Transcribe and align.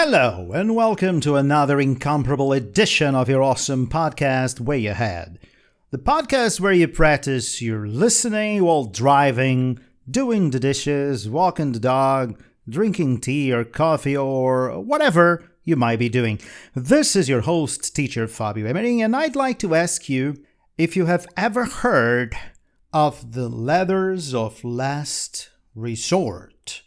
Hello, 0.00 0.52
and 0.52 0.76
welcome 0.76 1.20
to 1.22 1.34
another 1.34 1.80
incomparable 1.80 2.52
edition 2.52 3.16
of 3.16 3.28
your 3.28 3.42
awesome 3.42 3.88
podcast, 3.88 4.60
Way 4.60 4.86
Ahead. 4.86 5.40
The 5.90 5.98
podcast 5.98 6.60
where 6.60 6.72
you 6.72 6.86
practice 6.86 7.60
your 7.60 7.88
listening 7.88 8.62
while 8.62 8.84
driving, 8.84 9.80
doing 10.08 10.52
the 10.52 10.60
dishes, 10.60 11.28
walking 11.28 11.72
the 11.72 11.80
dog, 11.80 12.40
drinking 12.68 13.22
tea 13.22 13.52
or 13.52 13.64
coffee, 13.64 14.16
or 14.16 14.80
whatever 14.80 15.42
you 15.64 15.74
might 15.74 15.98
be 15.98 16.08
doing. 16.08 16.38
This 16.76 17.16
is 17.16 17.28
your 17.28 17.40
host, 17.40 17.96
teacher 17.96 18.28
Fabio 18.28 18.68
Emery, 18.68 19.00
and 19.00 19.16
I'd 19.16 19.34
like 19.34 19.58
to 19.58 19.74
ask 19.74 20.08
you 20.08 20.36
if 20.78 20.94
you 20.94 21.06
have 21.06 21.26
ever 21.36 21.64
heard 21.64 22.36
of 22.92 23.32
the 23.32 23.48
letters 23.48 24.32
of 24.32 24.62
last 24.62 25.50
resort. 25.74 26.82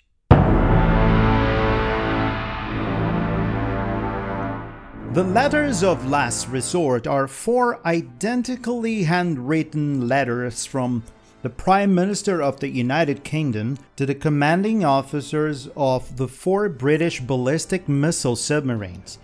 The 5.14 5.26
letters 5.26 5.84
of 5.84 6.08
last 6.10 6.48
resort 6.48 7.06
are 7.06 7.28
four 7.28 7.86
identically 7.86 9.04
handwritten 9.04 10.08
letters 10.08 10.66
from 10.66 11.04
the 11.42 11.50
Prime 11.50 11.94
Minister 11.94 12.42
of 12.42 12.62
the 12.62 12.70
United 12.70 13.26
Kingdom 13.26 13.78
to 13.98 14.06
the 14.06 14.16
commanding 14.16 14.86
officers 14.86 15.68
of 15.76 16.16
the 16.16 16.30
four 16.30 16.70
British 16.70 17.20
ballistic 17.20 17.90
missile 17.90 18.38
submarines. 18.38 19.20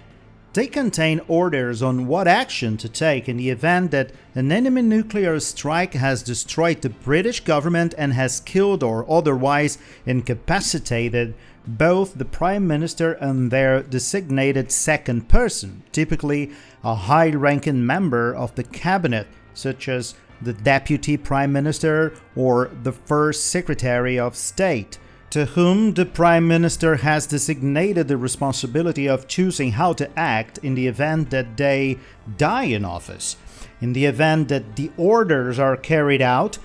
They 0.51 0.67
contain 0.67 1.21
orders 1.29 1.81
on 1.81 2.07
what 2.07 2.27
action 2.27 2.75
to 2.77 2.89
take 2.89 3.29
in 3.29 3.37
the 3.37 3.49
event 3.49 3.91
that 3.91 4.11
an 4.35 4.51
enemy 4.51 4.81
nuclear 4.81 5.39
strike 5.39 5.93
has 5.93 6.21
destroyed 6.21 6.81
the 6.81 6.89
British 6.89 7.39
government 7.39 7.93
and 7.97 8.11
has 8.11 8.41
killed 8.41 8.83
or 8.83 9.09
otherwise 9.09 9.77
incapacitated 10.05 11.33
both 11.67 12.15
the 12.15 12.25
Prime 12.25 12.65
Minister 12.67 13.13
and 13.13 13.51
their 13.51 13.83
designated 13.83 14.71
second 14.71 15.27
person, 15.27 15.83
typically 15.91 16.51
a 16.83 16.95
high 16.95 17.29
ranking 17.31 17.85
member 17.85 18.33
of 18.33 18.55
the 18.55 18.63
cabinet, 18.63 19.27
such 19.53 19.87
as 19.89 20.15
the 20.41 20.53
Deputy 20.53 21.17
Prime 21.17 21.51
Minister 21.51 22.13
or 22.35 22.71
the 22.83 22.91
First 22.91 23.47
Secretary 23.47 24.17
of 24.17 24.35
State 24.35 24.97
to 25.29 25.45
whom 25.45 25.93
the 25.93 26.05
Prime 26.05 26.47
Minister 26.47 26.95
has 26.97 27.27
designated 27.27 28.07
the 28.07 28.17
responsibility 28.17 29.07
of 29.07 29.27
choosing 29.27 29.73
how 29.73 29.93
to 29.93 30.09
act 30.17 30.57
in 30.59 30.75
the 30.75 30.87
event 30.87 31.29
that 31.31 31.57
they 31.57 31.97
die 32.37 32.63
in 32.63 32.85
office. 32.85 33.35
In 33.81 33.93
the 33.93 34.05
event 34.05 34.47
that 34.47 34.75
the 34.77 34.89
orders 34.97 35.59
are 35.59 35.75
carried 35.75 36.21
out, 36.21 36.57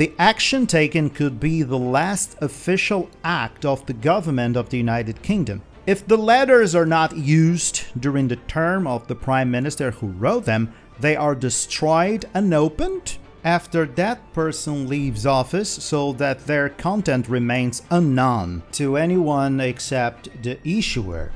the 0.00 0.14
action 0.18 0.66
taken 0.66 1.10
could 1.10 1.38
be 1.38 1.62
the 1.62 1.78
last 1.78 2.34
official 2.40 3.10
act 3.22 3.66
of 3.66 3.84
the 3.84 3.92
government 3.92 4.56
of 4.56 4.70
the 4.70 4.78
United 4.78 5.20
Kingdom. 5.20 5.60
If 5.86 6.06
the 6.06 6.16
letters 6.16 6.74
are 6.74 6.86
not 6.86 7.18
used 7.18 7.84
during 8.00 8.28
the 8.28 8.36
term 8.36 8.86
of 8.86 9.08
the 9.08 9.14
Prime 9.14 9.50
Minister 9.50 9.90
who 9.90 10.06
wrote 10.06 10.46
them, 10.46 10.72
they 10.98 11.16
are 11.16 11.34
destroyed 11.34 12.24
and 12.32 12.54
opened 12.54 13.18
after 13.44 13.84
that 13.84 14.32
person 14.32 14.88
leaves 14.88 15.26
office 15.26 15.68
so 15.68 16.14
that 16.14 16.46
their 16.46 16.70
content 16.70 17.28
remains 17.28 17.82
unknown 17.90 18.62
to 18.72 18.96
anyone 18.96 19.60
except 19.60 20.42
the 20.42 20.56
issuer. 20.66 21.30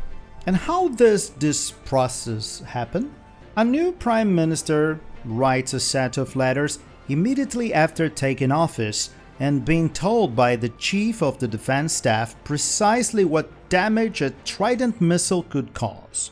And 0.47 0.57
how 0.57 0.89
does 0.89 1.29
this 1.29 1.71
process 1.71 2.61
happen? 2.61 3.15
A 3.59 3.65
new 3.65 3.93
prime 3.93 4.35
minister 4.35 5.01
writes 5.23 5.75
a 5.75 5.81
set 5.81 6.17
of 6.17 6.35
letters 6.35 6.79
immediately 7.09 7.73
after 7.73 8.09
taking 8.09 8.53
office 8.53 9.11
and 9.41 9.65
being 9.65 9.91
told 9.91 10.37
by 10.37 10.57
the 10.57 10.69
chief 10.69 11.23
of 11.23 11.39
the 11.39 11.49
defense 11.49 11.93
staff 11.93 12.37
precisely 12.45 13.25
what 13.25 13.69
damage 13.69 14.21
a 14.21 14.31
Trident 14.45 15.01
missile 15.01 15.43
could 15.43 15.75
cause. 15.75 16.31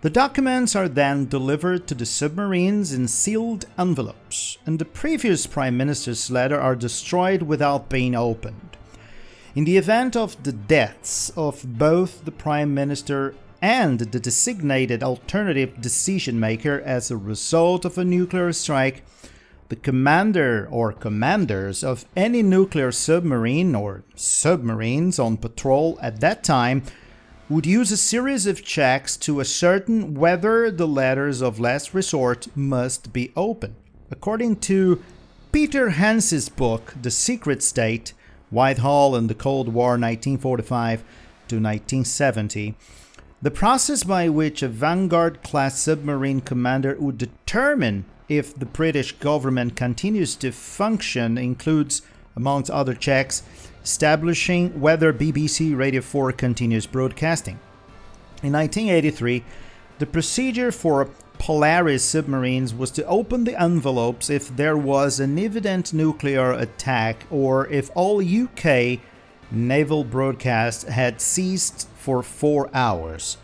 The 0.00 0.10
documents 0.10 0.76
are 0.76 0.88
then 0.88 1.26
delivered 1.26 1.88
to 1.88 1.94
the 1.94 2.06
submarines 2.06 2.92
in 2.92 3.08
sealed 3.08 3.66
envelopes, 3.76 4.56
and 4.64 4.78
the 4.78 4.84
previous 4.84 5.46
Prime 5.46 5.76
Minister's 5.76 6.30
letter 6.30 6.60
are 6.60 6.76
destroyed 6.76 7.42
without 7.42 7.88
being 7.88 8.14
opened. 8.14 8.76
In 9.56 9.64
the 9.64 9.76
event 9.76 10.14
of 10.14 10.40
the 10.44 10.52
deaths 10.52 11.30
of 11.30 11.78
both 11.78 12.24
the 12.24 12.30
Prime 12.30 12.72
Minister 12.74 13.34
and 13.60 13.98
the 13.98 14.20
designated 14.20 15.02
alternative 15.02 15.80
decision 15.80 16.38
maker 16.38 16.80
as 16.84 17.10
a 17.10 17.16
result 17.16 17.84
of 17.84 17.98
a 17.98 18.04
nuclear 18.04 18.52
strike, 18.52 19.02
the 19.68 19.76
commander 19.76 20.66
or 20.70 20.92
commanders 20.92 21.84
of 21.84 22.06
any 22.16 22.42
nuclear 22.42 22.90
submarine 22.90 23.74
or 23.74 24.02
submarines 24.14 25.18
on 25.18 25.36
patrol 25.36 25.98
at 26.00 26.20
that 26.20 26.42
time 26.42 26.82
would 27.50 27.66
use 27.66 27.90
a 27.90 27.96
series 27.96 28.46
of 28.46 28.64
checks 28.64 29.16
to 29.16 29.40
ascertain 29.40 30.14
whether 30.14 30.70
the 30.70 30.86
letters 30.86 31.40
of 31.42 31.60
last 31.60 31.94
resort 31.94 32.46
must 32.56 33.12
be 33.12 33.32
open. 33.36 33.74
According 34.10 34.56
to 34.56 35.02
Peter 35.52 35.90
Hennessy's 35.90 36.48
book, 36.48 36.94
The 37.00 37.10
Secret 37.10 37.62
State 37.62 38.12
Whitehall 38.50 39.14
and 39.14 39.28
the 39.28 39.34
Cold 39.34 39.68
War 39.68 39.90
1945 39.90 41.00
to 41.48 41.56
1970, 41.56 42.74
the 43.40 43.50
process 43.50 44.04
by 44.04 44.28
which 44.28 44.62
a 44.62 44.68
Vanguard 44.68 45.42
class 45.42 45.78
submarine 45.78 46.40
commander 46.40 46.96
would 46.98 47.18
determine 47.18 48.04
if 48.28 48.54
the 48.54 48.66
British 48.66 49.12
government 49.12 49.76
continues 49.76 50.36
to 50.36 50.52
function 50.52 51.38
includes, 51.38 52.02
amongst 52.36 52.70
other 52.70 52.94
checks, 52.94 53.42
establishing 53.82 54.80
whether 54.80 55.12
BBC 55.12 55.76
Radio 55.76 56.02
4 56.02 56.32
continues 56.32 56.86
broadcasting. 56.86 57.58
In 58.42 58.52
1983, 58.52 59.44
the 59.98 60.06
procedure 60.06 60.70
for 60.70 61.10
Polaris 61.38 62.04
submarines 62.04 62.74
was 62.74 62.90
to 62.92 63.04
open 63.06 63.44
the 63.44 63.60
envelopes 63.60 64.28
if 64.28 64.54
there 64.54 64.76
was 64.76 65.20
an 65.20 65.38
evident 65.38 65.92
nuclear 65.92 66.52
attack 66.52 67.26
or 67.30 67.66
if 67.68 67.90
all 67.94 68.22
UK 68.22 69.00
naval 69.50 70.04
broadcasts 70.04 70.84
had 70.84 71.20
ceased 71.20 71.88
for 71.96 72.22
four 72.22 72.68
hours. 72.74 73.38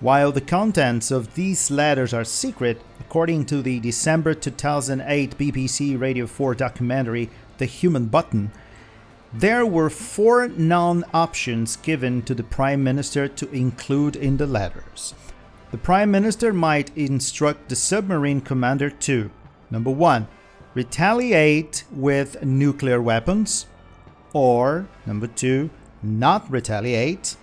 While 0.00 0.30
the 0.30 0.42
contents 0.42 1.10
of 1.10 1.36
these 1.36 1.70
letters 1.70 2.12
are 2.12 2.22
secret, 2.22 2.82
according 3.00 3.46
to 3.46 3.62
the 3.62 3.80
December 3.80 4.34
2008 4.34 5.38
BBC 5.38 5.98
Radio 5.98 6.26
4 6.26 6.54
documentary 6.54 7.30
The 7.56 7.64
Human 7.64 8.08
Button, 8.08 8.52
there 9.32 9.64
were 9.64 9.88
four 9.88 10.48
non 10.48 11.02
options 11.14 11.76
given 11.76 12.20
to 12.22 12.34
the 12.34 12.42
Prime 12.42 12.84
Minister 12.84 13.26
to 13.26 13.50
include 13.52 14.16
in 14.16 14.36
the 14.36 14.46
letters. 14.46 15.14
The 15.70 15.78
Prime 15.78 16.10
Minister 16.10 16.52
might 16.52 16.94
instruct 16.94 17.70
the 17.70 17.76
submarine 17.76 18.42
commander 18.42 18.90
to 18.90 19.30
number 19.70 19.90
one, 19.90 20.28
retaliate 20.74 21.84
with 21.90 22.44
nuclear 22.44 23.00
weapons, 23.00 23.64
or 24.34 24.88
number 25.06 25.26
two, 25.26 25.70
not 26.02 26.50
retaliate, 26.50 27.38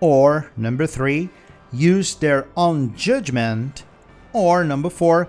or 0.00 0.50
number 0.56 0.88
three, 0.88 1.30
use 1.72 2.14
their 2.14 2.46
own 2.56 2.94
judgment, 2.94 3.84
or 4.32 4.64
number 4.64 4.90
four, 4.90 5.28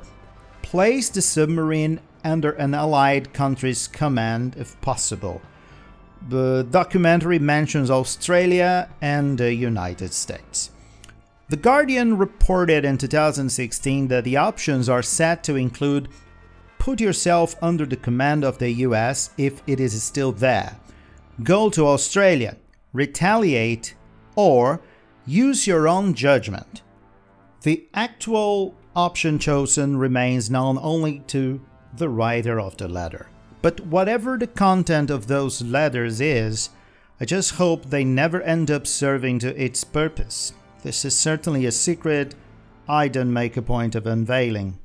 place 0.62 1.10
the 1.10 1.22
submarine 1.22 2.00
under 2.24 2.52
an 2.52 2.74
allied 2.74 3.34
country's 3.34 3.88
command 3.88 4.56
if 4.58 4.80
possible. 4.82 5.42
The 6.30 6.66
documentary 6.70 7.40
mentions 7.40 7.92
Australia 7.92 8.90
and 9.02 9.38
the 9.38 9.54
United 9.54 10.14
States. 10.14 10.72
The 11.50 11.58
Guardian 11.58 12.18
reported 12.18 12.86
in 12.86 12.98
2016 12.98 14.08
that 14.08 14.24
the 14.24 14.38
options 14.38 14.88
are 14.88 15.04
set 15.04 15.44
to 15.44 15.56
include 15.56 16.08
put 16.80 17.00
yourself 17.00 17.56
under 17.62 17.86
the 17.86 17.96
command 17.96 18.44
of 18.44 18.58
the 18.58 18.72
US 18.88 19.30
if 19.38 19.62
it 19.68 19.80
is 19.80 20.02
still 20.02 20.32
there, 20.32 20.78
go 21.42 21.70
to 21.70 21.88
Australia, 21.88 22.58
retaliate, 22.92 23.96
or 24.36 24.82
use 25.26 25.68
your 25.68 25.88
own 25.88 26.14
judgment. 26.14 26.82
The 27.62 27.88
actual 27.94 28.76
option 28.96 29.40
chosen 29.40 29.98
remains 29.98 30.50
known 30.50 30.78
only 30.82 31.20
to 31.28 31.62
the 31.96 32.10
writer 32.10 32.60
of 32.60 32.78
the 32.78 32.88
letter. 32.88 33.28
But 33.62 33.80
whatever 33.82 34.38
the 34.38 34.48
content 34.48 35.10
of 35.10 35.28
those 35.28 35.62
letters 35.62 36.20
is, 36.20 36.70
I 37.20 37.26
just 37.26 37.56
hope 37.56 37.86
they 37.86 38.04
never 38.04 38.42
end 38.42 38.70
up 38.70 38.86
serving 38.86 39.40
to 39.40 39.62
its 39.64 39.84
purpose. 39.84 40.54
This 40.84 41.06
is 41.06 41.18
certainly 41.18 41.66
a 41.66 41.72
secret 41.72 42.36
I 42.90 43.08
don't 43.08 43.32
make 43.32 43.56
a 43.56 43.62
point 43.62 43.96
of 43.96 44.06
unveiling. 44.06 44.80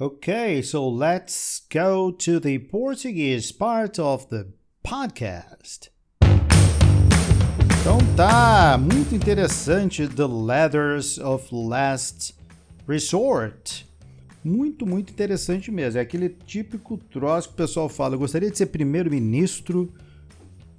Okay, 0.00 0.62
so 0.62 0.86
let's 0.86 1.60
go 1.60 2.12
to 2.12 2.38
the 2.38 2.58
Portuguese 2.58 3.50
part 3.50 3.98
of 3.98 4.28
the 4.28 4.52
podcast. 4.86 5.88
Então 7.86 7.98
tá, 8.16 8.76
muito 8.76 9.14
interessante 9.14 10.08
The 10.08 10.26
Letters 10.26 11.18
of 11.18 11.46
Last 11.52 12.34
Resort. 12.88 13.86
Muito, 14.42 14.84
muito 14.84 15.12
interessante 15.12 15.70
mesmo. 15.70 16.00
É 16.00 16.02
aquele 16.02 16.28
típico 16.28 16.98
troço 16.98 17.46
que 17.46 17.54
o 17.54 17.56
pessoal 17.56 17.88
fala: 17.88 18.16
eu 18.16 18.18
gostaria 18.18 18.50
de 18.50 18.58
ser 18.58 18.66
primeiro-ministro 18.66 19.94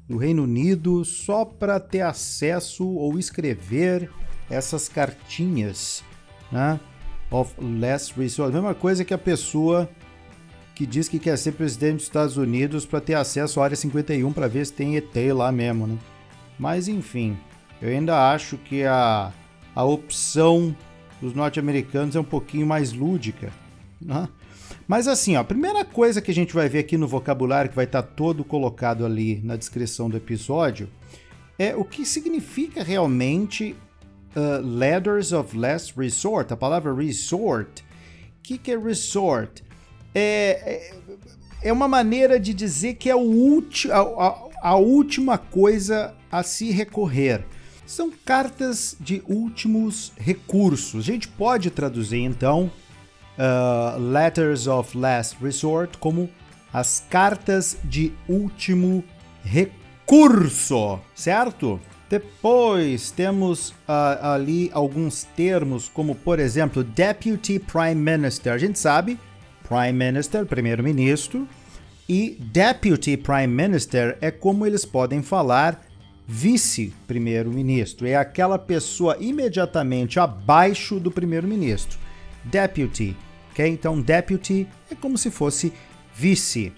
do 0.06 0.18
Reino 0.18 0.44
Unido 0.44 1.06
só 1.06 1.46
para 1.46 1.80
ter 1.80 2.02
acesso 2.02 2.86
ou 2.86 3.18
escrever 3.18 4.12
essas 4.50 4.90
cartinhas, 4.90 6.04
né? 6.52 6.78
Of 7.32 7.56
last 7.80 8.20
resort. 8.20 8.54
Mesma 8.54 8.76
coisa 8.76 9.06
que 9.06 9.14
a 9.14 9.18
pessoa 9.18 9.90
que 10.76 10.86
diz 10.86 11.08
que 11.08 11.20
quer 11.20 11.38
ser 11.38 11.54
presidente 11.54 11.96
dos 11.96 12.04
Estados 12.04 12.36
Unidos 12.36 12.86
para 12.86 13.00
ter 13.00 13.14
acesso 13.14 13.62
à 13.62 13.64
área 13.64 13.78
51 13.78 14.34
para 14.34 14.50
ver 14.50 14.66
se 14.66 14.74
tem 14.74 14.98
ET 14.98 15.16
lá 15.34 15.54
mesmo, 15.54 15.88
né? 15.88 15.98
Mas 16.58 16.88
enfim, 16.88 17.38
eu 17.82 17.90
ainda 17.90 18.32
acho 18.32 18.58
que 18.58 18.84
a, 18.84 19.32
a 19.76 19.84
opção 19.84 20.76
dos 21.22 21.34
norte-americanos 21.34 22.16
é 22.16 22.20
um 22.20 22.24
pouquinho 22.24 22.66
mais 22.66 22.94
lúdica. 22.94 23.52
Né? 24.02 24.28
Mas 24.88 25.08
assim, 25.08 25.36
ó, 25.36 25.42
a 25.42 25.44
primeira 25.44 25.84
coisa 25.84 26.22
que 26.22 26.32
a 26.32 26.34
gente 26.34 26.54
vai 26.54 26.70
ver 26.70 26.80
aqui 26.80 26.98
no 26.98 27.08
vocabulário, 27.08 27.70
que 27.70 27.76
vai 27.76 27.86
estar 27.86 28.04
todo 28.04 28.44
colocado 28.44 29.06
ali 29.06 29.42
na 29.44 29.56
descrição 29.56 30.10
do 30.10 30.18
episódio, 30.18 30.90
é 31.60 31.76
o 31.76 31.84
que 31.84 32.06
significa 32.06 32.84
realmente 32.84 33.76
uh, 34.36 35.38
of 35.38 35.58
Last 35.58 35.94
Resort. 35.98 36.54
A 36.54 36.58
palavra 36.58 36.94
resort. 36.94 37.84
O 38.40 38.42
que, 38.44 38.58
que 38.58 38.72
é 38.72 38.78
resort? 38.78 39.64
É, 40.14 40.92
é, 41.62 41.70
é, 41.70 41.74
uma 41.74 41.88
maneira 41.88 42.40
de 42.40 42.54
dizer 42.54 42.96
que 42.96 43.10
é 43.10 43.16
o 43.16 43.64
a, 43.92 44.47
a, 44.62 44.76
última 44.76 45.38
coisa 45.38 46.14
a 46.32 46.44
se 46.44 46.72
recorrer. 46.72 47.46
São 47.86 48.12
cartas 48.26 48.98
de 49.00 49.24
últimos 49.28 50.12
recursos. 50.18 51.04
A 51.04 51.12
gente 51.12 51.28
pode 51.28 51.70
traduzir 51.72 52.20
então 52.20 52.70
uh, 53.38 54.00
Letters 54.00 54.68
of 54.68 54.98
Last 54.98 55.38
Resort 55.42 55.98
como 55.98 56.30
as 56.74 57.06
cartas 57.10 57.78
de 57.84 58.12
último 58.28 59.04
recurso, 59.44 61.00
certo? 61.16 61.80
Depois 62.10 63.12
temos 63.12 63.70
uh, 63.70 63.76
ali 64.22 64.70
alguns 64.74 65.24
termos, 65.36 65.90
como 65.90 66.16
por 66.16 66.40
exemplo, 66.40 66.84
Deputy 66.84 67.60
Prime 67.60 67.96
Minister. 67.96 68.54
A 68.54 68.58
gente 68.58 68.80
sabe, 68.80 69.20
Prime 69.68 69.94
Minister, 69.94 70.46
primeiro-ministro, 70.46 71.48
e 72.08 72.38
Deputy 72.40 73.18
Prime 73.18 73.48
Minister 73.48 74.18
é 74.22 74.32
como 74.32 74.66
eles 74.66 74.86
podem 74.86 75.22
falar 75.22 75.86
vice-primeiro-ministro. 76.26 78.08
É 78.08 78.16
aquela 78.16 78.60
pessoa 78.60 79.18
imediatamente 79.20 80.20
abaixo 80.20 81.00
do 81.00 81.12
primeiro-ministro. 81.12 81.98
Deputy 82.44 83.16
ok? 83.58 83.68
Então, 83.68 84.00
deputy 84.00 84.68
é 84.92 84.96
como 84.96 85.18
se 85.18 85.32
fosse 85.32 85.74
vice. 86.16 86.72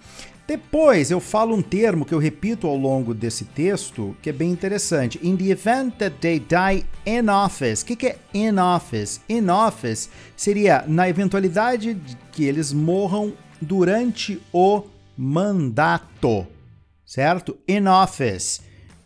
Depois 0.47 1.11
eu 1.11 1.19
falo 1.19 1.55
um 1.55 1.61
termo 1.61 2.05
que 2.05 2.13
eu 2.13 2.17
repito 2.17 2.65
ao 2.65 2.75
longo 2.75 3.13
desse 3.13 3.45
texto, 3.45 4.17
que 4.19 4.31
é 4.31 4.33
bem 4.33 4.49
interessante. 4.49 5.19
In 5.21 5.35
the 5.35 5.49
event 5.51 5.93
that 5.99 6.15
they 6.19 6.39
die 6.39 6.85
in 7.05 7.29
office. 7.29 7.83
O 7.83 7.85
que, 7.85 7.95
que 7.95 8.07
é 8.07 8.17
in 8.33 8.57
office? 8.57 9.21
In 9.29 9.47
office 9.49 10.09
seria 10.35 10.83
na 10.87 11.07
eventualidade 11.07 11.93
de 11.93 12.17
que 12.31 12.45
eles 12.45 12.73
morram 12.73 13.33
durante 13.61 14.41
o 14.51 14.83
mandato, 15.21 16.47
certo? 17.05 17.57
In 17.67 17.87
office. 17.87 18.61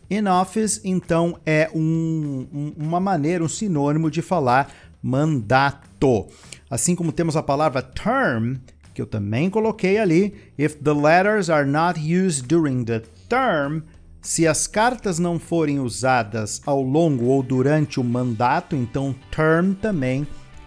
In 0.08 0.28
office, 0.28 0.80
então, 0.84 1.40
é 1.44 1.68
um, 1.74 2.46
um, 2.52 2.72
uma 2.76 3.00
maneira, 3.00 3.42
um 3.42 3.48
sinônimo 3.48 4.08
de 4.08 4.22
falar 4.22 4.72
mandato. 5.02 6.28
Assim 6.70 6.94
como 6.94 7.10
temos 7.10 7.36
a 7.36 7.42
palavra 7.42 7.82
term, 7.82 8.58
que 8.94 9.02
eu 9.02 9.06
também 9.06 9.50
coloquei 9.50 9.98
ali, 9.98 10.36
if 10.56 10.76
the 10.76 10.92
letters 10.92 11.50
are 11.50 11.68
not 11.68 11.98
used 11.98 12.46
during 12.46 12.84
the 12.84 13.02
term, 13.28 13.80
se 14.22 14.46
as 14.46 14.68
cartas 14.68 15.18
não 15.18 15.40
forem 15.40 15.80
usadas 15.80 16.62
ao 16.64 16.80
longo 16.80 17.24
ou 17.24 17.42
durante 17.42 17.98
o 17.98 18.04
mandato, 18.04 18.76
então 18.76 19.14
term 19.32 19.72
também 19.74 20.24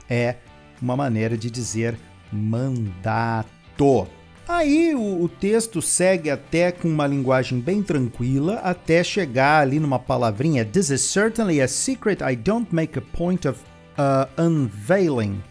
é 0.10 0.36
uma 0.82 0.98
maneira 0.98 1.38
de 1.38 1.50
dizer 1.50 1.98
mandato. 2.34 4.17
Aí 4.48 4.96
o, 4.96 5.24
o, 5.24 5.28
texto 5.28 5.82
segue 5.82 6.30
até 6.30 6.72
com 6.72 6.88
uma 6.88 7.06
linguagem 7.06 7.60
bem 7.60 7.84
tranquila, 7.84 8.56
até 8.64 9.04
chegar 9.04 9.62
ali 9.62 9.80
numa 9.80 10.00
palavrinha: 10.00 10.64
This 10.64 10.90
is 10.90 11.02
certainly 11.02 11.62
a 11.62 11.68
secret 11.68 12.24
I 12.24 12.36
don't 12.36 12.74
make 12.74 12.98
a 12.98 13.02
point 13.02 13.48
of 13.48 13.60
uh, 13.98 14.42
unveiling 14.42 15.42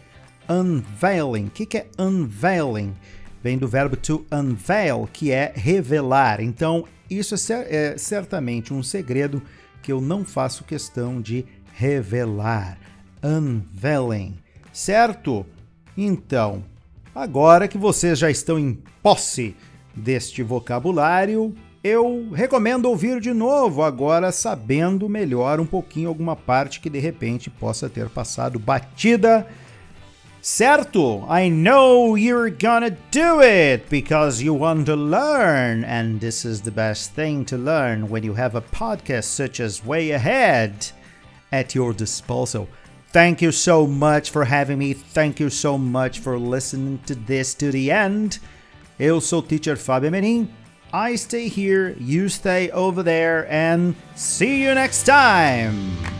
unveiling. 0.49 1.47
O 1.47 1.51
que, 1.51 1.65
que 1.65 1.77
é 1.77 1.87
unveiling? 1.99 2.93
Vem 3.43 3.57
do 3.57 3.67
verbo 3.67 3.95
to 3.95 4.25
unveil, 4.31 5.07
que 5.11 5.31
é 5.31 5.53
revelar. 5.55 6.41
Então, 6.41 6.85
isso 7.09 7.35
é, 7.53 7.91
é 7.93 7.97
certamente 7.97 8.73
um 8.73 8.81
segredo 8.81 9.41
que 9.81 9.91
eu 9.91 10.01
não 10.01 10.25
faço 10.25 10.63
questão 10.63 11.21
de 11.21 11.45
revelar. 11.73 12.77
Unveiling, 13.23 14.37
certo? 14.73 15.45
Então, 15.95 16.63
agora 17.17 17.67
que 17.67 17.77
vocês 17.77 18.19
já 18.19 18.29
estão 18.29 18.59
em 18.59 18.77
posse 19.01 19.55
deste 19.95 20.43
vocabulário, 20.43 21.55
eu 21.83 22.29
recomendo 22.31 22.85
ouvir 22.85 23.19
de 23.19 23.33
novo, 23.33 23.81
agora 23.81 24.31
sabendo 24.31 25.09
melhor 25.09 25.59
um 25.59 25.65
pouquinho 25.65 26.09
alguma 26.09 26.35
parte 26.35 26.79
que 26.79 26.89
de 26.89 26.99
repente 26.99 27.49
possa 27.49 27.89
ter 27.89 28.07
passado 28.09 28.59
batida 28.59 29.47
Certo, 30.39 31.25
I 31.27 31.49
know 31.49 32.15
you're 32.15 32.51
gonna 32.51 32.91
do 33.11 33.41
it 33.41 33.89
because 33.89 34.41
you 34.41 34.53
want 34.53 34.85
to 34.85 34.95
learn, 34.95 35.83
and 35.83 36.21
this 36.21 36.45
is 36.45 36.61
the 36.61 36.71
best 36.71 37.13
thing 37.15 37.43
to 37.45 37.57
learn 37.57 38.09
when 38.09 38.23
you 38.23 38.33
have 38.33 38.55
a 38.55 38.61
podcast 38.61 39.25
such 39.25 39.59
as 39.59 39.83
Way 39.83 40.11
Ahead 40.11 40.93
at 41.51 41.75
your 41.75 41.91
disposal. 41.91 42.69
Thank 43.17 43.41
you 43.41 43.51
so 43.51 43.87
much 43.87 44.29
for 44.29 44.45
having 44.45 44.77
me. 44.77 44.93
Thank 44.93 45.39
you 45.39 45.49
so 45.49 45.75
much 45.75 46.19
for 46.19 46.37
listening 46.37 46.99
to 47.07 47.15
this 47.15 47.55
to 47.55 47.71
the 47.71 47.89
end. 47.89 48.37
Eu 48.99 49.19
sou 49.19 49.41
Teacher 49.41 49.75
Fábio 49.75 50.11
Menin. 50.11 50.47
I 50.93 51.15
stay 51.15 51.47
here, 51.47 51.95
you 51.99 52.29
stay 52.29 52.69
over 52.69 53.01
there, 53.01 53.47
and 53.49 53.95
see 54.13 54.61
you 54.61 54.75
next 54.75 55.07
time! 55.07 56.16